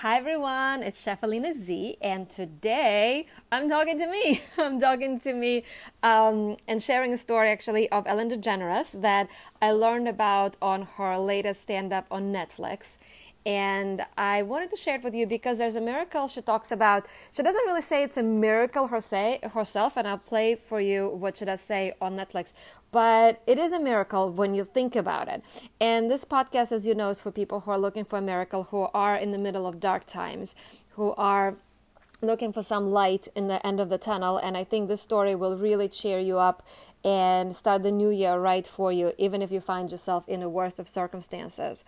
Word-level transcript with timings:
Hi 0.00 0.18
everyone, 0.18 0.82
it's 0.82 1.00
Chef 1.00 1.22
Alina 1.22 1.54
Z, 1.54 1.96
and 2.02 2.28
today 2.28 3.26
I'm 3.50 3.66
talking 3.66 3.98
to 3.98 4.06
me. 4.06 4.42
I'm 4.58 4.78
talking 4.78 5.18
to 5.20 5.32
me 5.32 5.64
um, 6.02 6.58
and 6.68 6.82
sharing 6.82 7.14
a 7.14 7.16
story 7.16 7.48
actually 7.48 7.88
of 7.88 8.06
Ellen 8.06 8.28
DeGeneres 8.28 9.00
that 9.00 9.26
I 9.62 9.70
learned 9.70 10.06
about 10.06 10.58
on 10.60 10.82
her 10.98 11.16
latest 11.16 11.62
stand 11.62 11.94
up 11.94 12.04
on 12.10 12.30
Netflix 12.30 12.98
and 13.46 14.04
I 14.18 14.42
wanted 14.42 14.70
to 14.72 14.76
share 14.76 14.96
it 14.96 15.04
with 15.04 15.14
you 15.14 15.24
because 15.24 15.56
there's 15.56 15.76
a 15.76 15.80
miracle 15.80 16.26
she 16.26 16.42
talks 16.42 16.72
about. 16.72 17.06
She 17.30 17.44
doesn't 17.44 17.64
really 17.64 17.80
say 17.80 18.02
it's 18.02 18.16
a 18.16 18.22
miracle 18.22 18.88
herself, 18.88 19.92
and 19.96 20.08
I'll 20.08 20.18
play 20.18 20.56
for 20.56 20.80
you 20.80 21.10
what 21.10 21.38
she 21.38 21.44
does 21.44 21.60
say 21.60 21.94
on 22.00 22.16
Netflix. 22.16 22.48
But 22.90 23.40
it 23.46 23.56
is 23.56 23.70
a 23.70 23.78
miracle 23.78 24.32
when 24.32 24.56
you 24.56 24.64
think 24.64 24.96
about 24.96 25.28
it. 25.28 25.44
And 25.80 26.10
this 26.10 26.24
podcast, 26.24 26.72
as 26.72 26.84
you 26.84 26.94
know, 26.96 27.10
is 27.10 27.20
for 27.20 27.30
people 27.30 27.60
who 27.60 27.70
are 27.70 27.78
looking 27.78 28.04
for 28.04 28.18
a 28.18 28.22
miracle, 28.22 28.64
who 28.64 28.88
are 28.92 29.16
in 29.16 29.30
the 29.30 29.38
middle 29.38 29.64
of 29.64 29.78
dark 29.78 30.08
times, 30.08 30.56
who 30.90 31.12
are 31.12 31.54
looking 32.22 32.52
for 32.52 32.64
some 32.64 32.90
light 32.90 33.28
in 33.36 33.46
the 33.46 33.64
end 33.64 33.78
of 33.78 33.90
the 33.90 33.98
tunnel. 33.98 34.38
And 34.38 34.56
I 34.56 34.64
think 34.64 34.88
this 34.88 35.02
story 35.02 35.36
will 35.36 35.56
really 35.56 35.88
cheer 35.88 36.18
you 36.18 36.38
up 36.38 36.64
and 37.04 37.54
start 37.54 37.84
the 37.84 37.92
new 37.92 38.10
year 38.10 38.40
right 38.40 38.66
for 38.66 38.90
you, 38.90 39.12
even 39.18 39.40
if 39.40 39.52
you 39.52 39.60
find 39.60 39.88
yourself 39.92 40.28
in 40.28 40.40
the 40.40 40.48
worst 40.48 40.80
of 40.80 40.88
circumstances. 40.88 41.84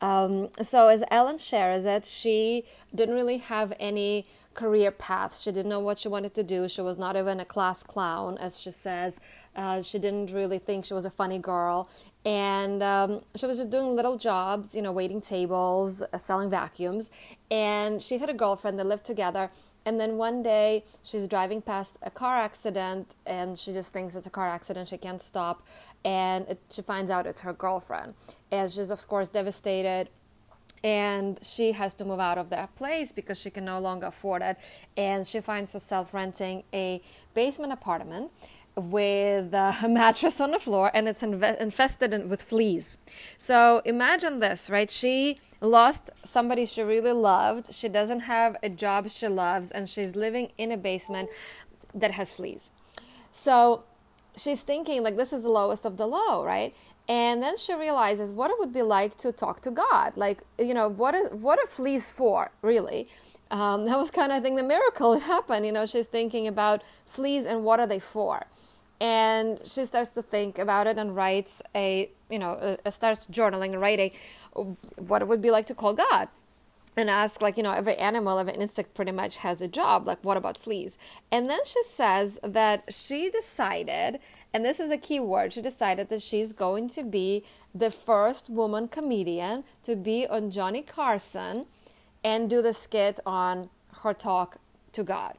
Um, 0.00 0.48
so 0.62 0.88
as 0.88 1.02
Ellen 1.10 1.38
shares 1.38 1.84
it, 1.84 2.04
she 2.04 2.64
didn't 2.94 3.14
really 3.14 3.38
have 3.38 3.72
any 3.80 4.26
career 4.54 4.90
path. 4.90 5.40
She 5.40 5.52
didn't 5.52 5.68
know 5.68 5.80
what 5.80 5.98
she 6.00 6.08
wanted 6.08 6.34
to 6.34 6.42
do. 6.42 6.68
She 6.68 6.80
was 6.80 6.98
not 6.98 7.16
even 7.16 7.40
a 7.40 7.44
class 7.44 7.82
clown, 7.82 8.38
as 8.38 8.60
she 8.60 8.72
says. 8.72 9.20
Uh, 9.54 9.82
she 9.82 9.98
didn't 9.98 10.32
really 10.32 10.58
think 10.58 10.84
she 10.84 10.94
was 10.94 11.04
a 11.04 11.10
funny 11.10 11.38
girl. 11.38 11.88
And 12.24 12.82
um, 12.82 13.22
she 13.36 13.46
was 13.46 13.58
just 13.58 13.70
doing 13.70 13.94
little 13.94 14.18
jobs, 14.18 14.74
you 14.74 14.82
know, 14.82 14.92
waiting 14.92 15.20
tables, 15.20 16.02
uh, 16.02 16.18
selling 16.18 16.50
vacuums. 16.50 17.10
And 17.50 18.02
she 18.02 18.18
had 18.18 18.28
a 18.28 18.34
girlfriend. 18.34 18.78
They 18.78 18.82
lived 18.84 19.06
together. 19.06 19.50
And 19.84 19.98
then 19.98 20.16
one 20.18 20.42
day 20.42 20.84
she's 21.02 21.26
driving 21.26 21.62
past 21.62 21.92
a 22.02 22.10
car 22.10 22.36
accident 22.36 23.14
and 23.24 23.58
she 23.58 23.72
just 23.72 23.92
thinks 23.92 24.14
it's 24.16 24.26
a 24.26 24.30
car 24.30 24.48
accident. 24.48 24.88
She 24.88 24.98
can't 24.98 25.22
stop 25.22 25.62
and 26.04 26.46
it, 26.48 26.60
she 26.70 26.82
finds 26.82 27.10
out 27.10 27.26
it's 27.26 27.40
her 27.40 27.52
girlfriend. 27.52 28.14
And 28.50 28.70
she's, 28.70 28.90
of 28.90 29.06
course, 29.08 29.28
devastated. 29.28 30.08
And 30.84 31.38
she 31.42 31.72
has 31.72 31.92
to 31.94 32.04
move 32.04 32.20
out 32.20 32.38
of 32.38 32.50
that 32.50 32.74
place 32.76 33.10
because 33.10 33.36
she 33.36 33.50
can 33.50 33.64
no 33.64 33.80
longer 33.80 34.06
afford 34.06 34.42
it. 34.42 34.56
And 34.96 35.26
she 35.26 35.40
finds 35.40 35.72
herself 35.72 36.14
renting 36.14 36.62
a 36.72 37.02
basement 37.34 37.72
apartment 37.72 38.30
with 38.76 39.52
a 39.52 39.76
mattress 39.88 40.40
on 40.40 40.52
the 40.52 40.60
floor 40.60 40.90
and 40.94 41.08
it's 41.08 41.22
infested 41.22 42.14
in, 42.14 42.28
with 42.28 42.42
fleas. 42.42 42.98
So 43.36 43.82
imagine 43.84 44.38
this, 44.38 44.70
right? 44.70 44.90
She 44.90 45.40
lost 45.60 46.10
somebody 46.24 46.64
she 46.64 46.82
really 46.82 47.12
loved. 47.12 47.74
She 47.74 47.88
doesn't 47.88 48.20
have 48.20 48.56
a 48.62 48.68
job 48.68 49.10
she 49.10 49.26
loves 49.26 49.72
and 49.72 49.88
she's 49.88 50.14
living 50.14 50.52
in 50.58 50.72
a 50.72 50.76
basement 50.76 51.28
that 51.94 52.12
has 52.12 52.30
fleas. 52.30 52.70
So 53.32 53.82
she's 54.38 54.62
thinking 54.62 55.02
like 55.02 55.16
this 55.16 55.32
is 55.32 55.42
the 55.42 55.48
lowest 55.48 55.84
of 55.84 55.96
the 55.96 56.06
low, 56.06 56.44
right? 56.44 56.74
And 57.08 57.42
then 57.42 57.56
she 57.56 57.74
realizes 57.74 58.32
what 58.32 58.50
it 58.50 58.58
would 58.58 58.72
be 58.72 58.82
like 58.82 59.16
to 59.18 59.32
talk 59.32 59.60
to 59.62 59.70
God. 59.70 60.12
Like, 60.16 60.42
you 60.58 60.74
know, 60.74 60.88
what 60.88 61.14
is 61.14 61.30
what 61.30 61.58
are 61.58 61.66
fleas 61.66 62.10
for, 62.10 62.50
really? 62.62 63.08
Um, 63.50 63.84
that 63.88 63.98
was 63.98 64.10
kind 64.10 64.32
of 64.32 64.38
I 64.38 64.40
think 64.40 64.56
the 64.56 64.62
miracle 64.62 65.18
happened. 65.34 65.66
You 65.66 65.72
know, 65.72 65.86
she's 65.86 66.06
thinking 66.06 66.46
about 66.46 66.82
fleas 67.06 67.44
and 67.44 67.64
what 67.64 67.80
are 67.80 67.86
they 67.86 68.00
for, 68.00 68.46
and 69.00 69.60
she 69.64 69.84
starts 69.84 70.10
to 70.10 70.22
think 70.22 70.58
about 70.58 70.86
it 70.86 70.98
and 70.98 71.14
writes 71.16 71.62
a, 71.74 72.10
you 72.30 72.38
know, 72.38 72.76
uh, 72.84 72.90
starts 72.90 73.26
journaling 73.26 73.72
and 73.72 73.80
writing 73.80 74.10
what 74.96 75.22
it 75.22 75.28
would 75.28 75.40
be 75.40 75.50
like 75.50 75.66
to 75.66 75.74
call 75.74 75.94
God 75.94 76.28
and 76.98 77.10
ask 77.10 77.40
like 77.40 77.56
you 77.56 77.62
know 77.62 77.72
every 77.72 77.96
animal 77.96 78.38
every 78.38 78.54
insect 78.54 78.94
pretty 78.94 79.12
much 79.12 79.36
has 79.38 79.62
a 79.62 79.68
job 79.68 80.06
like 80.06 80.22
what 80.24 80.36
about 80.36 80.58
fleas? 80.58 80.98
And 81.30 81.48
then 81.48 81.60
she 81.64 81.82
says 81.82 82.38
that 82.42 82.84
she 82.92 83.30
decided 83.30 84.20
and 84.52 84.64
this 84.64 84.80
is 84.80 84.90
a 84.90 84.96
key 84.96 85.20
word 85.20 85.52
she 85.52 85.62
decided 85.62 86.08
that 86.08 86.22
she's 86.22 86.52
going 86.52 86.88
to 86.90 87.02
be 87.02 87.44
the 87.74 87.90
first 87.90 88.48
woman 88.48 88.88
comedian 88.88 89.64
to 89.84 89.94
be 89.94 90.26
on 90.26 90.50
johnny 90.50 90.82
carson 90.82 91.66
and 92.24 92.50
do 92.50 92.62
the 92.62 92.72
skit 92.72 93.20
on 93.26 93.68
her 94.02 94.14
talk 94.14 94.56
to 94.92 95.02
god. 95.02 95.34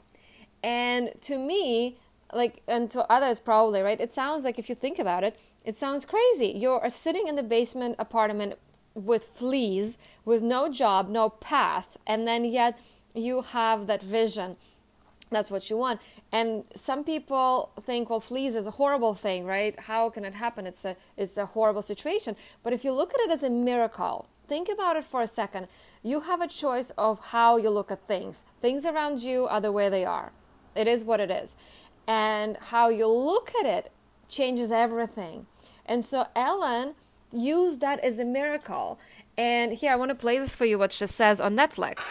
And 0.64 1.12
to 1.22 1.38
me 1.38 1.98
like 2.34 2.62
and 2.68 2.92
to 2.92 3.02
others 3.12 3.40
probably 3.40 3.82
right 3.82 4.00
it 4.00 4.14
sounds 4.14 4.44
like 4.44 4.60
if 4.60 4.70
you 4.70 4.76
think 4.76 5.00
about 5.00 5.24
it 5.24 5.38
it 5.66 5.78
sounds 5.78 6.06
crazy. 6.06 6.48
You're 6.48 6.90
sitting 6.90 7.28
in 7.28 7.36
the 7.36 7.44
basement 7.44 7.96
apartment 8.00 8.56
with 9.06 9.26
fleas, 9.36 9.98
with 10.26 10.42
no 10.42 10.70
job, 10.70 11.10
no 11.10 11.30
path, 11.30 11.98
and 12.06 12.28
then 12.28 12.46
yet 12.46 12.80
you 13.14 13.42
have 13.42 13.88
that 13.88 14.02
vision. 14.02 14.56
That's 15.32 15.52
what 15.52 15.70
you 15.70 15.78
want. 15.78 16.00
And 16.32 16.64
some 16.76 17.04
people 17.04 17.72
think, 17.86 18.10
well, 18.10 18.20
fleas 18.20 18.56
is 18.56 18.66
a 18.66 18.72
horrible 18.72 19.14
thing, 19.14 19.46
right? 19.46 19.80
How 19.80 20.10
can 20.10 20.26
it 20.26 20.34
happen? 20.34 20.66
It's 20.66 20.86
a 20.86 20.96
it's 21.18 21.38
a 21.38 21.46
horrible 21.46 21.82
situation. 21.82 22.36
But 22.64 22.74
if 22.74 22.84
you 22.84 22.92
look 22.92 23.14
at 23.14 23.20
it 23.22 23.30
as 23.30 23.44
a 23.44 23.50
miracle, 23.50 24.28
think 24.48 24.70
about 24.70 24.96
it 24.96 25.06
for 25.06 25.22
a 25.22 25.28
second. 25.28 25.68
You 26.04 26.20
have 26.22 26.42
a 26.42 26.48
choice 26.48 26.92
of 26.98 27.20
how 27.20 27.58
you 27.58 27.70
look 27.70 27.92
at 27.92 28.08
things. 28.08 28.44
Things 28.62 28.86
around 28.86 29.20
you 29.20 29.46
are 29.48 29.62
the 29.62 29.72
way 29.72 29.90
they 29.90 30.06
are. 30.06 30.32
It 30.76 30.88
is 30.88 31.04
what 31.04 31.20
it 31.20 31.30
is. 31.30 31.56
And 32.08 32.58
how 32.58 32.90
you 32.90 33.08
look 33.08 33.52
at 33.60 33.66
it 33.66 33.92
changes 34.28 34.72
everything. 34.72 35.46
And 35.86 36.04
so 36.06 36.26
Ellen 36.36 36.96
use 37.32 37.78
that 37.80 38.00
as 38.00 38.20
a 38.20 38.26
miracle. 38.26 39.00
And 39.38 39.74
here, 39.74 39.92
I 39.92 39.96
want 39.96 40.10
to 40.10 40.16
play 40.16 40.38
this 40.38 40.56
for 40.56 40.66
you, 40.66 40.78
what 40.78 40.92
she 40.92 41.08
says 41.08 41.40
on 41.40 41.56
Netflix. 41.56 42.04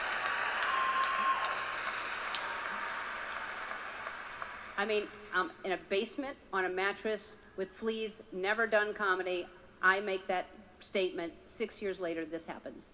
I 4.77 4.85
mean, 4.87 5.05
I'm 5.35 5.51
in 5.65 5.73
a 5.73 5.79
basement 5.89 6.37
on 6.53 6.65
a 6.65 6.69
mattress 6.69 7.37
with 7.57 7.69
fleas, 7.71 8.23
never 8.33 8.67
done 8.67 8.95
comedy. 8.95 9.47
I 9.83 10.01
make 10.01 10.27
that 10.29 10.47
statement. 10.81 11.33
Six 11.47 11.83
years 11.83 11.99
later, 11.99 12.25
this 12.25 12.47
happens. 12.47 12.87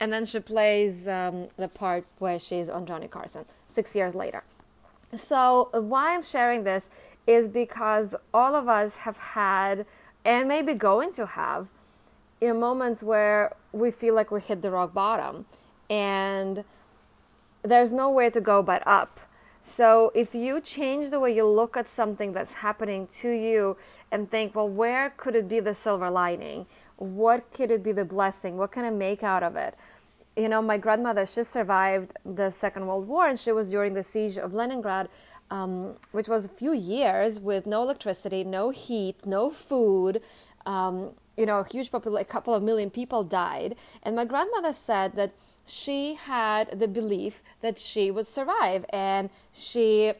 And 0.00 0.12
then 0.12 0.26
she 0.26 0.40
plays 0.40 1.08
um, 1.08 1.48
the 1.56 1.68
part 1.68 2.04
where 2.18 2.38
she's 2.38 2.68
on 2.68 2.84
Johnny 2.84 3.08
Carson, 3.08 3.44
six 3.68 3.94
years 3.94 4.14
later. 4.14 4.44
So, 5.16 5.70
why 5.72 6.14
I'm 6.14 6.22
sharing 6.22 6.64
this 6.64 6.90
is 7.26 7.48
because 7.48 8.14
all 8.34 8.54
of 8.54 8.68
us 8.68 8.96
have 8.96 9.16
had 9.16 9.86
and 10.24 10.48
maybe 10.48 10.74
going 10.74 11.12
to 11.12 11.26
have 11.26 11.68
in 12.40 12.58
moments 12.60 13.02
where 13.02 13.54
we 13.72 13.90
feel 13.90 14.14
like 14.14 14.30
we 14.30 14.40
hit 14.40 14.62
the 14.62 14.70
rock 14.70 14.92
bottom 14.92 15.44
and 15.90 16.64
there's 17.62 17.92
no 17.92 18.10
way 18.10 18.30
to 18.30 18.40
go 18.40 18.62
but 18.62 18.86
up. 18.86 19.20
So 19.64 20.12
if 20.14 20.34
you 20.34 20.60
change 20.60 21.10
the 21.10 21.18
way 21.18 21.34
you 21.34 21.46
look 21.46 21.76
at 21.76 21.88
something 21.88 22.32
that's 22.32 22.52
happening 22.52 23.06
to 23.18 23.30
you 23.30 23.76
and 24.10 24.30
think, 24.30 24.54
well, 24.54 24.68
where 24.68 25.10
could 25.16 25.34
it 25.34 25.48
be 25.48 25.60
the 25.60 25.74
silver 25.74 26.10
lining? 26.10 26.66
What 26.96 27.50
could 27.52 27.70
it 27.70 27.82
be 27.82 27.92
the 27.92 28.04
blessing? 28.04 28.56
What 28.56 28.72
can 28.72 28.84
I 28.84 28.90
make 28.90 29.22
out 29.22 29.42
of 29.42 29.56
it? 29.56 29.74
You 30.36 30.48
know, 30.48 30.60
my 30.60 30.76
grandmother, 30.76 31.24
she 31.26 31.44
survived 31.44 32.12
the 32.24 32.50
Second 32.50 32.86
World 32.86 33.08
War 33.08 33.28
and 33.28 33.38
she 33.38 33.52
was 33.52 33.70
during 33.70 33.94
the 33.94 34.02
siege 34.02 34.36
of 34.36 34.52
Leningrad 34.52 35.08
um, 35.50 35.96
which 36.12 36.28
was 36.28 36.44
a 36.44 36.48
few 36.48 36.72
years 36.72 37.38
with 37.38 37.66
no 37.66 37.82
electricity, 37.82 38.44
no 38.44 38.70
heat, 38.70 39.16
no 39.24 39.50
food. 39.50 40.20
Um, 40.66 41.10
you 41.36 41.46
know, 41.46 41.58
a 41.58 41.68
huge 41.68 41.90
population, 41.90 42.26
a 42.28 42.32
couple 42.32 42.54
of 42.54 42.62
million 42.62 42.90
people 42.90 43.24
died. 43.24 43.76
And 44.02 44.16
my 44.16 44.24
grandmother 44.24 44.72
said 44.72 45.16
that 45.16 45.32
she 45.66 46.14
had 46.14 46.78
the 46.78 46.88
belief 46.88 47.42
that 47.60 47.78
she 47.78 48.10
would 48.10 48.26
survive 48.26 48.84
and 48.90 49.30
she 49.52 50.12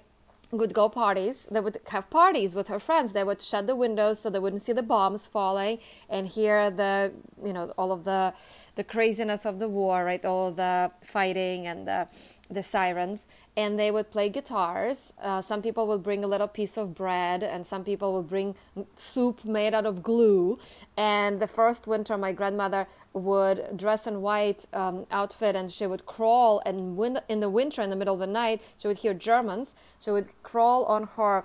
would 0.50 0.72
go 0.72 0.88
parties 0.88 1.46
they 1.50 1.60
would 1.60 1.80
have 1.88 2.08
parties 2.10 2.54
with 2.54 2.68
her 2.68 2.78
friends 2.78 3.12
they 3.12 3.24
would 3.24 3.42
shut 3.42 3.66
the 3.66 3.74
windows 3.74 4.20
so 4.20 4.30
they 4.30 4.38
wouldn't 4.38 4.64
see 4.64 4.72
the 4.72 4.82
bombs 4.82 5.26
falling 5.26 5.78
and 6.08 6.28
hear 6.28 6.70
the 6.70 7.12
you 7.44 7.52
know 7.52 7.72
all 7.76 7.90
of 7.90 8.04
the 8.04 8.32
the 8.76 8.84
craziness 8.84 9.44
of 9.44 9.58
the 9.58 9.68
war 9.68 10.04
right 10.04 10.24
all 10.24 10.52
the 10.52 10.90
fighting 11.02 11.66
and 11.66 11.88
the 11.88 12.06
the 12.50 12.62
sirens 12.62 13.26
and 13.56 13.78
they 13.78 13.90
would 13.90 14.10
play 14.10 14.28
guitars. 14.28 15.12
Uh, 15.22 15.40
some 15.40 15.62
people 15.62 15.86
would 15.86 16.02
bring 16.02 16.24
a 16.24 16.26
little 16.26 16.48
piece 16.48 16.76
of 16.76 16.94
bread, 16.94 17.42
and 17.42 17.64
some 17.66 17.84
people 17.84 18.12
would 18.14 18.28
bring 18.28 18.54
soup 18.96 19.44
made 19.44 19.74
out 19.74 19.86
of 19.86 20.02
glue. 20.02 20.58
And 20.96 21.40
the 21.40 21.46
first 21.46 21.86
winter, 21.86 22.18
my 22.18 22.32
grandmother 22.32 22.88
would 23.12 23.76
dress 23.76 24.06
in 24.06 24.22
white 24.22 24.64
um, 24.72 25.06
outfit, 25.10 25.54
and 25.54 25.72
she 25.72 25.86
would 25.86 26.04
crawl. 26.04 26.62
And 26.66 26.96
win- 26.96 27.20
in 27.28 27.40
the 27.40 27.50
winter, 27.50 27.80
in 27.80 27.90
the 27.90 27.96
middle 27.96 28.14
of 28.14 28.20
the 28.20 28.26
night, 28.26 28.60
she 28.76 28.88
would 28.88 28.98
hear 28.98 29.14
Germans. 29.14 29.74
She 30.00 30.10
would 30.10 30.28
crawl 30.42 30.84
on 30.86 31.04
her 31.16 31.44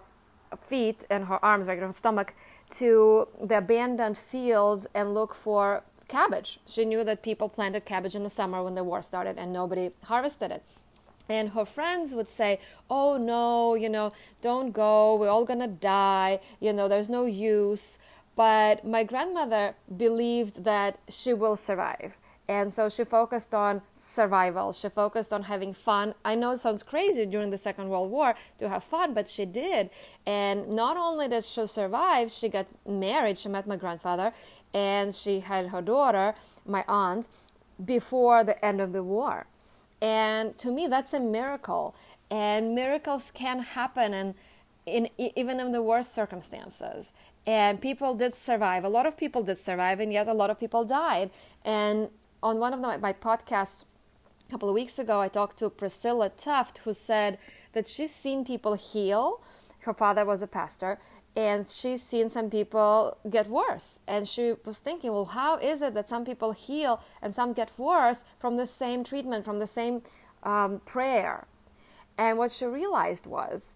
feet 0.67 1.05
and 1.11 1.25
her 1.25 1.43
arms, 1.45 1.67
like 1.67 1.79
her 1.79 1.93
stomach, 1.93 2.33
to 2.71 3.27
the 3.39 3.59
abandoned 3.59 4.17
fields 4.17 4.87
and 4.95 5.13
look 5.13 5.35
for 5.35 5.83
cabbage. 6.07 6.59
She 6.65 6.85
knew 6.85 7.03
that 7.03 7.21
people 7.21 7.49
planted 7.49 7.85
cabbage 7.85 8.15
in 8.15 8.23
the 8.23 8.29
summer 8.31 8.63
when 8.63 8.73
the 8.73 8.83
war 8.83 9.03
started, 9.03 9.37
and 9.37 9.53
nobody 9.53 9.91
harvested 10.03 10.51
it. 10.51 10.63
And 11.29 11.49
her 11.49 11.65
friends 11.65 12.13
would 12.13 12.27
say, 12.27 12.59
Oh, 12.89 13.17
no, 13.17 13.75
you 13.75 13.87
know, 13.87 14.11
don't 14.41 14.71
go. 14.71 15.15
We're 15.15 15.29
all 15.29 15.45
to 15.45 15.67
die. 15.67 16.39
You 16.59 16.73
know, 16.73 16.87
there's 16.87 17.09
no 17.09 17.25
use. 17.25 17.99
But 18.35 18.85
my 18.85 19.03
grandmother 19.03 19.75
believed 19.97 20.63
that 20.63 20.99
she 21.07 21.33
will 21.33 21.55
survive. 21.55 22.17
And 22.47 22.73
so 22.73 22.89
she 22.89 23.03
focused 23.03 23.53
on 23.53 23.79
survival. 23.93 24.71
She 24.71 24.89
focused 24.89 25.31
on 25.31 25.43
having 25.43 25.71
fun. 25.71 26.15
I 26.25 26.33
know 26.33 26.49
it 26.51 26.57
sounds 26.57 26.81
crazy 26.81 27.27
during 27.27 27.51
the 27.51 27.59
Second 27.59 27.89
World 27.89 28.09
War 28.09 28.33
to 28.57 28.67
have 28.67 28.83
fun, 28.83 29.13
but 29.13 29.29
she 29.29 29.45
did. 29.45 29.91
And 30.25 30.67
not 30.69 30.97
only 30.97 31.27
did 31.27 31.45
she 31.45 31.67
survive, 31.67 32.31
she 32.31 32.49
got 32.49 32.65
married. 32.87 33.37
She 33.37 33.49
met 33.49 33.67
my 33.67 33.75
grandfather 33.75 34.33
and 34.73 35.15
she 35.15 35.41
had 35.41 35.67
her 35.67 35.81
daughter, 35.81 36.33
my 36.65 36.83
aunt, 36.87 37.27
before 37.85 38.43
the 38.43 38.63
end 38.65 38.81
of 38.81 38.93
the 38.93 39.03
war. 39.03 39.45
And 40.01 40.57
to 40.59 40.71
me, 40.71 40.87
that's 40.87 41.13
a 41.13 41.19
miracle. 41.19 41.95
And 42.29 42.75
miracles 42.75 43.31
can 43.33 43.59
happen 43.59 44.13
and 44.13 44.35
in, 44.85 45.09
even 45.17 45.59
in 45.59 45.71
the 45.71 45.81
worst 45.81 46.13
circumstances. 46.13 47.11
And 47.45 47.81
people 47.81 48.15
did 48.15 48.35
survive. 48.35 48.83
A 48.83 48.89
lot 48.89 49.05
of 49.05 49.17
people 49.17 49.43
did 49.43 49.57
survive, 49.57 49.99
and 49.99 50.11
yet 50.11 50.27
a 50.27 50.33
lot 50.33 50.49
of 50.49 50.59
people 50.59 50.83
died. 50.85 51.31
And 51.65 52.09
on 52.43 52.59
one 52.59 52.73
of 52.73 52.79
my, 52.79 52.97
my 52.97 53.13
podcasts 53.13 53.83
a 54.47 54.51
couple 54.51 54.69
of 54.69 54.75
weeks 54.75 54.99
ago, 54.99 55.21
I 55.21 55.27
talked 55.27 55.57
to 55.59 55.69
Priscilla 55.69 56.29
Tuft, 56.29 56.79
who 56.79 56.93
said 56.93 57.37
that 57.73 57.87
she's 57.87 58.13
seen 58.13 58.45
people 58.45 58.73
heal. 58.73 59.41
Her 59.79 59.93
father 59.93 60.25
was 60.25 60.41
a 60.41 60.47
pastor, 60.47 60.99
and 61.35 61.67
she's 61.69 62.03
seen 62.03 62.29
some 62.29 62.49
people 62.49 63.17
get 63.29 63.47
worse. 63.47 63.99
And 64.07 64.27
she 64.27 64.55
was 64.65 64.77
thinking, 64.77 65.11
well, 65.11 65.25
how 65.25 65.57
is 65.57 65.81
it 65.81 65.93
that 65.93 66.09
some 66.09 66.25
people 66.25 66.51
heal 66.51 67.01
and 67.21 67.33
some 67.33 67.53
get 67.53 67.69
worse 67.77 68.23
from 68.39 68.57
the 68.57 68.67
same 68.67 69.03
treatment, 69.03 69.45
from 69.45 69.59
the 69.59 69.67
same 69.67 70.01
um, 70.43 70.81
prayer? 70.85 71.45
And 72.17 72.37
what 72.37 72.51
she 72.51 72.65
realized 72.65 73.25
was 73.25 73.73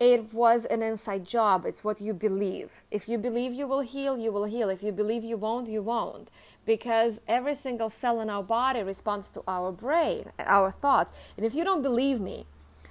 it 0.00 0.34
was 0.34 0.64
an 0.66 0.82
inside 0.82 1.24
job. 1.24 1.64
It's 1.64 1.84
what 1.84 2.00
you 2.00 2.12
believe. 2.12 2.70
If 2.90 3.08
you 3.08 3.16
believe 3.16 3.54
you 3.54 3.66
will 3.66 3.80
heal, 3.80 4.18
you 4.18 4.32
will 4.32 4.44
heal. 4.44 4.68
If 4.68 4.82
you 4.82 4.92
believe 4.92 5.24
you 5.24 5.36
won't, 5.36 5.68
you 5.68 5.82
won't. 5.82 6.28
Because 6.66 7.20
every 7.28 7.54
single 7.54 7.88
cell 7.88 8.20
in 8.20 8.28
our 8.28 8.42
body 8.42 8.82
responds 8.82 9.28
to 9.30 9.42
our 9.46 9.70
brain, 9.70 10.30
our 10.38 10.72
thoughts. 10.72 11.12
And 11.36 11.46
if 11.46 11.54
you 11.54 11.62
don't 11.62 11.82
believe 11.82 12.20
me, 12.20 12.46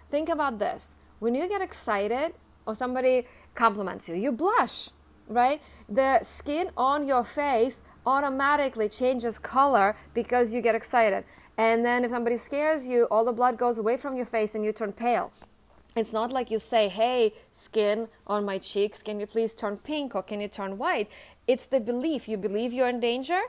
think 0.10 0.30
about 0.30 0.60
this. 0.60 0.96
When 1.20 1.36
you 1.36 1.48
get 1.48 1.62
excited 1.62 2.34
or 2.66 2.74
somebody 2.74 3.28
compliments 3.56 4.08
you, 4.08 4.16
you 4.16 4.32
blush, 4.32 4.90
right? 5.28 5.62
The 5.90 6.24
skin 6.24 6.70
on 6.78 7.08
your 7.08 7.24
face 7.24 7.80
automatically 8.06 8.90
changes 8.90 9.40
color 9.40 9.96
because 10.14 10.54
you 10.54 10.62
get 10.62 10.76
excited. 10.76 11.24
And 11.58 11.86
then 11.86 12.04
if 12.04 12.12
somebody 12.12 12.38
scares 12.38 12.86
you, 12.88 13.06
all 13.12 13.24
the 13.24 13.32
blood 13.32 13.58
goes 13.58 13.78
away 13.78 13.98
from 13.98 14.16
your 14.16 14.26
face 14.26 14.56
and 14.56 14.66
you 14.66 14.74
turn 14.74 14.92
pale. 14.92 15.32
It's 15.96 16.12
not 16.12 16.32
like 16.32 16.50
you 16.50 16.58
say, 16.58 16.90
hey, 16.90 17.34
skin 17.54 18.08
on 18.26 18.44
my 18.46 18.58
cheeks, 18.58 19.04
can 19.04 19.20
you 19.20 19.28
please 19.28 19.54
turn 19.54 19.78
pink 19.78 20.16
or 20.16 20.24
can 20.24 20.42
you 20.42 20.48
turn 20.48 20.78
white? 20.80 21.08
It's 21.48 21.68
the 21.68 21.80
belief. 21.80 22.28
You 22.28 22.38
believe 22.38 22.74
you're 22.74 22.90
in 22.90 23.00
danger, 23.00 23.42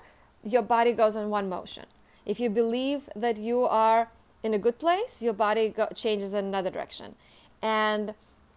your 0.42 0.62
body 0.62 0.92
goes 0.92 1.16
in 1.16 1.30
one 1.30 1.48
motion. 1.48 1.86
If 2.26 2.38
you 2.38 2.50
believe 2.50 3.08
that 3.16 3.38
you 3.38 3.64
are 3.64 4.08
in 4.42 4.52
a 4.52 4.58
good 4.58 4.78
place, 4.78 5.22
your 5.22 5.32
body 5.32 5.70
go- 5.70 5.88
changes 5.94 6.34
in 6.34 6.44
another 6.44 6.70
direction. 6.70 7.14
And 7.62 8.14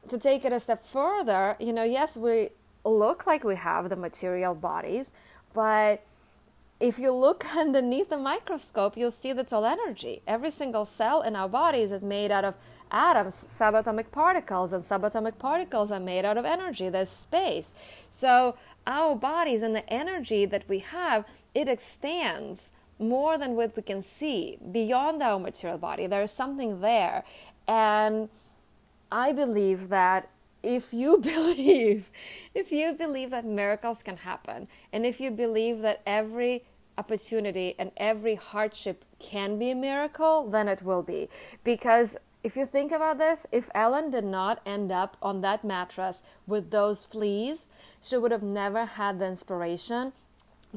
to 0.09 0.17
take 0.17 0.45
it 0.45 0.53
a 0.53 0.59
step 0.59 0.85
further, 0.91 1.55
you 1.59 1.73
know, 1.73 1.83
yes, 1.83 2.17
we 2.17 2.49
look 2.83 3.27
like 3.27 3.43
we 3.43 3.55
have 3.55 3.89
the 3.89 3.95
material 3.95 4.55
bodies, 4.55 5.11
but 5.53 6.03
if 6.79 6.99
you 6.99 7.11
look 7.11 7.45
underneath 7.55 8.09
the 8.09 8.17
microscope, 8.17 8.97
you'll 8.97 9.11
see 9.11 9.33
that's 9.33 9.53
all 9.53 9.65
energy. 9.65 10.21
Every 10.27 10.51
single 10.51 10.85
cell 10.85 11.21
in 11.21 11.35
our 11.35 11.49
bodies 11.49 11.91
is 11.91 12.01
made 12.01 12.31
out 12.31 12.45
of 12.45 12.55
atoms, 12.91 13.45
subatomic 13.49 14.11
particles, 14.11 14.73
and 14.73 14.83
subatomic 14.83 15.37
particles 15.37 15.91
are 15.91 15.99
made 15.99 16.25
out 16.25 16.37
of 16.37 16.45
energy. 16.45 16.89
There's 16.89 17.09
space. 17.09 17.73
So 18.09 18.55
our 18.85 19.15
bodies 19.15 19.61
and 19.61 19.75
the 19.75 19.87
energy 19.91 20.45
that 20.45 20.67
we 20.69 20.79
have, 20.79 21.25
it 21.53 21.67
extends 21.67 22.71
more 22.99 23.37
than 23.37 23.55
what 23.55 23.75
we 23.75 23.83
can 23.83 24.01
see 24.01 24.57
beyond 24.71 25.21
our 25.21 25.39
material 25.39 25.77
body. 25.77 26.07
There 26.07 26.23
is 26.23 26.31
something 26.31 26.81
there. 26.81 27.23
And 27.67 28.29
I 29.11 29.33
believe 29.33 29.89
that 29.89 30.29
if 30.63 30.93
you 30.93 31.17
believe, 31.33 32.11
if 32.53 32.71
you 32.71 32.93
believe 32.93 33.29
that 33.31 33.45
miracles 33.45 34.03
can 34.03 34.17
happen, 34.17 34.67
and 34.91 35.05
if 35.05 35.19
you 35.19 35.31
believe 35.31 35.81
that 35.81 36.01
every 36.05 36.63
opportunity 36.97 37.75
and 37.77 37.91
every 37.97 38.35
hardship 38.35 39.05
can 39.19 39.59
be 39.59 39.71
a 39.71 39.75
miracle, 39.75 40.49
then 40.49 40.67
it 40.67 40.81
will 40.81 41.03
be. 41.03 41.29
Because 41.63 42.15
if 42.43 42.55
you 42.55 42.65
think 42.65 42.91
about 42.91 43.17
this, 43.17 43.45
if 43.51 43.69
Ellen 43.75 44.09
did 44.09 44.23
not 44.23 44.61
end 44.65 44.91
up 44.91 45.17
on 45.21 45.41
that 45.41 45.63
mattress 45.63 46.21
with 46.47 46.71
those 46.71 47.03
fleas, 47.03 47.67
she 48.01 48.17
would 48.17 48.31
have 48.31 48.43
never 48.43 48.85
had 48.85 49.19
the 49.19 49.25
inspiration 49.27 50.13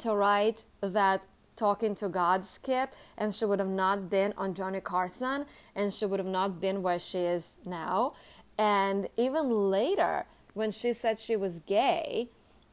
to 0.01 0.15
write 0.15 0.65
that 0.81 1.23
talking 1.61 1.95
to 1.97 2.09
God 2.09 2.45
skit, 2.45 2.89
and 3.19 3.35
she 3.35 3.45
would 3.45 3.59
have 3.59 3.77
not 3.85 4.09
been 4.09 4.33
on 4.39 4.55
Johnny 4.55 4.81
Carson, 4.81 5.45
and 5.77 5.93
she 5.93 6.07
would 6.07 6.19
have 6.19 6.35
not 6.41 6.61
been 6.61 6.83
where 6.83 6.99
she 6.99 7.19
is 7.19 7.57
now. 7.67 8.15
And 8.57 9.09
even 9.17 9.71
later, 9.71 10.25
when 10.55 10.71
she 10.73 10.93
said 10.95 11.19
she 11.19 11.37
was 11.37 11.61
gay, 11.67 12.31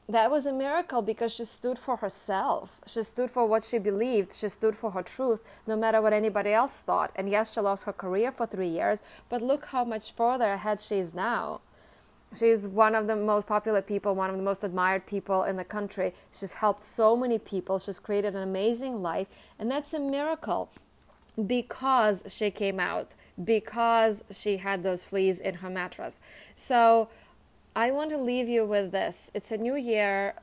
that 0.10 0.32
was 0.32 0.46
a 0.46 0.54
miracle 0.54 1.02
because 1.02 1.34
she 1.34 1.44
stood 1.44 1.78
for 1.78 1.98
herself. 1.98 2.80
She 2.86 3.04
stood 3.04 3.30
for 3.30 3.46
what 3.46 3.66
she 3.66 3.78
believed. 3.78 4.34
She 4.34 4.48
stood 4.48 4.78
for 4.78 4.92
her 4.92 5.04
truth, 5.04 5.42
no 5.68 5.76
matter 5.76 6.02
what 6.02 6.14
anybody 6.14 6.54
else 6.54 6.72
thought. 6.72 7.12
And 7.18 7.30
yes, 7.30 7.52
she 7.52 7.60
lost 7.60 7.84
her 7.84 7.94
career 7.94 8.32
for 8.32 8.48
three 8.48 8.70
years, 8.70 9.02
but 9.28 9.42
look 9.42 9.66
how 9.66 9.84
much 9.84 10.14
further 10.14 10.54
ahead 10.54 10.80
she 10.80 10.96
is 10.96 11.14
now. 11.14 11.60
She's 12.36 12.68
one 12.68 12.94
of 12.94 13.08
the 13.08 13.16
most 13.16 13.48
popular 13.48 13.82
people, 13.82 14.14
one 14.14 14.30
of 14.30 14.36
the 14.36 14.44
most 14.44 14.64
admired 14.64 15.06
people 15.06 15.44
in 15.44 15.56
the 15.56 15.64
country. 15.64 16.14
She's 16.32 16.54
helped 16.54 16.84
so 16.84 17.16
many 17.16 17.40
people. 17.40 17.80
She's 17.80 18.00
created 18.00 18.36
an 18.36 18.44
amazing 18.44 19.02
life. 19.02 19.28
And 19.60 19.72
that's 19.72 19.94
a 19.94 20.00
miracle 20.00 20.70
because 21.46 22.24
she 22.28 22.52
came 22.52 22.80
out, 22.80 23.14
because 23.44 24.24
she 24.32 24.58
had 24.58 24.84
those 24.84 25.04
fleas 25.04 25.40
in 25.40 25.56
her 25.56 25.70
mattress. 25.70 26.20
So, 26.56 27.10
I 27.76 27.92
want 27.92 28.10
to 28.10 28.18
leave 28.18 28.50
you 28.50 28.66
with 28.66 28.92
this. 28.92 29.30
It's 29.36 29.52
a 29.52 29.58
new 29.58 29.76
year. 29.76 30.34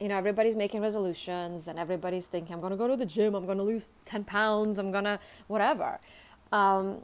You 0.00 0.08
know, 0.08 0.16
everybody's 0.16 0.56
making 0.56 0.80
resolutions 0.80 1.68
and 1.68 1.78
everybody's 1.78 2.26
thinking, 2.26 2.54
I'm 2.54 2.60
going 2.60 2.70
to 2.70 2.78
go 2.78 2.88
to 2.88 2.96
the 2.96 3.04
gym, 3.04 3.34
I'm 3.34 3.44
going 3.44 3.58
to 3.58 3.64
lose 3.64 3.90
10 4.06 4.24
pounds, 4.24 4.78
I'm 4.78 4.90
going 4.90 5.04
to 5.04 5.20
whatever. 5.48 6.00
Um, 6.50 7.02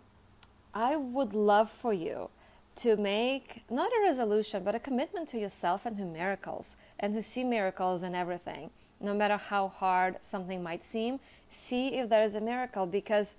I 0.72 0.96
would 0.96 1.34
love 1.34 1.70
for 1.82 1.92
you 1.92 2.30
to 2.76 2.96
make 2.96 3.62
not 3.70 3.90
a 3.92 4.02
resolution, 4.02 4.64
but 4.64 4.74
a 4.74 4.80
commitment 4.80 5.28
to 5.28 5.38
yourself 5.38 5.86
and 5.86 5.96
to 5.96 6.04
miracles 6.04 6.76
and 7.00 7.14
to 7.14 7.22
see 7.22 7.44
miracles 7.44 8.02
in 8.02 8.14
everything. 8.14 8.70
No 9.00 9.14
matter 9.14 9.36
how 9.36 9.68
hard 9.68 10.16
something 10.22 10.62
might 10.62 10.84
seem, 10.84 11.20
see 11.50 11.94
if 11.94 12.08
there 12.08 12.22
is 12.22 12.34
a 12.34 12.40
miracle 12.40 12.86
because 12.86 13.34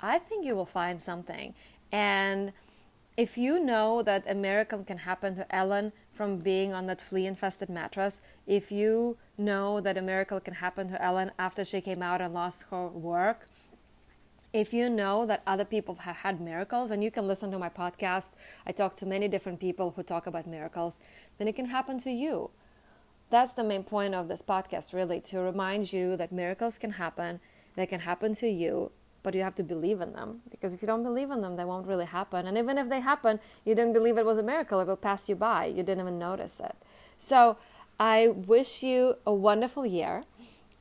I 0.00 0.18
think 0.18 0.44
you 0.44 0.54
will 0.54 0.66
find 0.66 1.00
something. 1.00 1.54
And 1.90 2.52
if 3.16 3.38
you 3.38 3.58
know 3.58 4.02
that 4.02 4.24
a 4.28 4.34
miracle 4.34 4.84
can 4.84 4.98
happen 4.98 5.34
to 5.36 5.54
Ellen 5.54 5.92
from 6.12 6.38
being 6.38 6.74
on 6.74 6.86
that 6.86 7.00
flea 7.00 7.26
infested 7.26 7.70
mattress, 7.70 8.20
if 8.46 8.70
you 8.70 9.16
know 9.38 9.80
that 9.80 9.96
a 9.96 10.02
miracle 10.02 10.38
can 10.38 10.54
happen 10.54 10.88
to 10.90 11.02
Ellen 11.02 11.30
after 11.38 11.64
she 11.64 11.80
came 11.80 12.02
out 12.02 12.20
and 12.20 12.34
lost 12.34 12.64
her 12.70 12.88
work, 12.88 13.46
if 14.56 14.72
you 14.72 14.88
know 14.88 15.26
that 15.26 15.42
other 15.46 15.66
people 15.66 15.94
have 15.96 16.16
had 16.16 16.40
miracles, 16.40 16.90
and 16.90 17.04
you 17.04 17.10
can 17.10 17.28
listen 17.28 17.50
to 17.50 17.58
my 17.58 17.68
podcast, 17.68 18.30
I 18.66 18.72
talk 18.72 18.96
to 18.96 19.06
many 19.06 19.28
different 19.28 19.60
people 19.60 19.92
who 19.94 20.02
talk 20.02 20.26
about 20.26 20.46
miracles, 20.46 20.98
then 21.36 21.46
it 21.46 21.54
can 21.54 21.66
happen 21.66 21.98
to 22.00 22.10
you. 22.10 22.50
That's 23.28 23.52
the 23.52 23.64
main 23.64 23.84
point 23.84 24.14
of 24.14 24.28
this 24.28 24.40
podcast, 24.40 24.94
really, 24.94 25.20
to 25.22 25.40
remind 25.40 25.92
you 25.92 26.16
that 26.16 26.32
miracles 26.32 26.78
can 26.78 26.92
happen, 26.92 27.38
they 27.74 27.84
can 27.86 28.00
happen 28.00 28.34
to 28.36 28.48
you, 28.48 28.90
but 29.22 29.34
you 29.34 29.42
have 29.42 29.56
to 29.56 29.62
believe 29.62 30.00
in 30.00 30.12
them 30.12 30.40
because 30.50 30.72
if 30.72 30.80
you 30.80 30.86
don't 30.86 31.02
believe 31.02 31.32
in 31.32 31.42
them 31.42 31.56
they 31.56 31.64
won't 31.64 31.84
really 31.84 32.04
happen. 32.04 32.46
And 32.46 32.56
even 32.56 32.78
if 32.78 32.88
they 32.88 33.00
happen 33.00 33.40
you 33.64 33.74
didn't 33.74 33.92
believe 33.92 34.18
it 34.18 34.24
was 34.24 34.38
a 34.38 34.42
miracle 34.42 34.78
it 34.78 34.86
will 34.86 34.96
pass 34.96 35.28
you 35.28 35.34
by. 35.34 35.66
You 35.66 35.82
didn't 35.82 35.98
even 35.98 36.16
notice 36.16 36.60
it. 36.60 36.76
So 37.18 37.58
i 37.98 38.28
wish 38.28 38.84
you 38.84 39.16
a 39.26 39.34
wonderful 39.34 39.84
year 39.84 40.22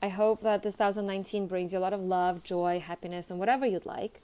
i 0.06 0.10
hope 0.10 0.42
that 0.42 0.64
2019 0.64 1.48
brings 1.48 1.72
you 1.72 1.80
a 1.80 1.84
lot 1.88 1.94
of 1.94 2.02
love 2.02 2.44
joy 2.44 2.74
happiness 2.92 3.32
and 3.32 3.40
whatever 3.40 3.66
you'd 3.66 3.86
like 3.86 4.22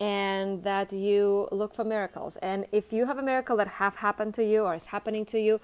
and 0.00 0.62
that 0.62 0.92
you 0.92 1.48
look 1.50 1.74
for 1.74 1.84
miracles 1.84 2.36
and 2.50 2.66
if 2.72 2.92
you 2.92 3.06
have 3.10 3.18
a 3.18 3.26
miracle 3.32 3.56
that 3.56 3.68
have 3.82 3.94
happened 3.96 4.32
to 4.34 4.44
you 4.44 4.60
or 4.62 4.74
is 4.74 4.86
happening 4.86 5.24
to 5.24 5.38
you 5.46 5.60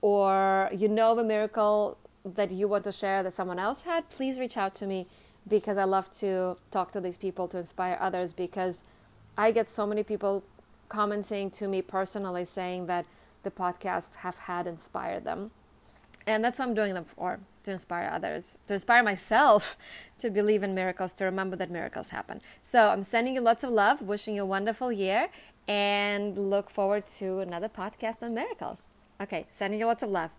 or 0.00 0.68
you 0.82 0.88
know 0.88 1.12
of 1.12 1.18
a 1.18 1.24
miracle 1.24 1.96
that 2.24 2.50
you 2.50 2.68
want 2.68 2.84
to 2.84 2.92
share 2.92 3.22
that 3.22 3.34
someone 3.34 3.58
else 3.58 3.82
had 3.82 4.08
please 4.10 4.38
reach 4.38 4.56
out 4.56 4.74
to 4.74 4.86
me 4.86 5.06
because 5.48 5.76
I 5.76 5.84
love 5.84 6.10
to 6.18 6.56
talk 6.70 6.92
to 6.92 7.00
these 7.00 7.16
people 7.16 7.48
to 7.48 7.58
inspire 7.58 7.98
others 8.00 8.32
because 8.32 8.84
I 9.36 9.50
get 9.50 9.68
so 9.68 9.86
many 9.86 10.02
people 10.02 10.44
commenting 10.88 11.50
to 11.52 11.68
me 11.68 11.82
personally 11.82 12.44
saying 12.44 12.86
that 12.86 13.06
the 13.42 13.50
podcasts 13.50 14.14
have 14.14 14.36
had 14.36 14.66
inspired 14.66 15.24
them. 15.24 15.50
And 16.26 16.44
that's 16.44 16.58
what 16.58 16.68
I'm 16.68 16.74
doing 16.74 16.94
them 16.94 17.04
for 17.04 17.40
to 17.64 17.70
inspire 17.70 18.10
others, 18.12 18.56
to 18.66 18.74
inspire 18.74 19.02
myself 19.02 19.76
to 20.18 20.30
believe 20.30 20.62
in 20.62 20.74
miracles, 20.74 21.12
to 21.14 21.24
remember 21.24 21.56
that 21.56 21.70
miracles 21.70 22.10
happen. 22.10 22.40
So 22.62 22.88
I'm 22.88 23.04
sending 23.04 23.34
you 23.34 23.40
lots 23.40 23.64
of 23.64 23.70
love, 23.70 24.02
wishing 24.02 24.36
you 24.36 24.42
a 24.42 24.46
wonderful 24.46 24.90
year, 24.92 25.28
and 25.68 26.36
look 26.50 26.70
forward 26.70 27.06
to 27.18 27.38
another 27.40 27.68
podcast 27.68 28.22
on 28.22 28.34
miracles. 28.34 28.86
Okay, 29.20 29.46
sending 29.56 29.78
you 29.78 29.86
lots 29.86 30.02
of 30.02 30.10
love. 30.10 30.30